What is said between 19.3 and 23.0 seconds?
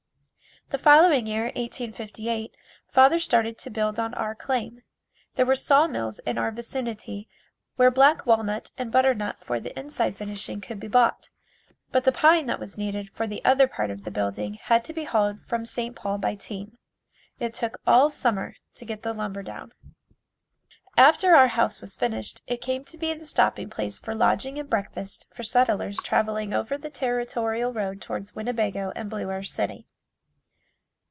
down. After our house was finished it came to